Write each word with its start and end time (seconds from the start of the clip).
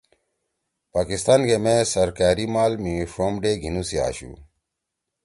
پاکستان 0.93 1.39
گے 1.47 1.57
مے 1.63 1.75
سرکأری 1.93 2.45
مال 2.53 2.73
می 2.83 2.95
ݜوم 3.11 3.33
ڈے 3.41 3.51
گھینُو 3.61 3.83
سی 3.87 3.97
آشُو 4.07 4.31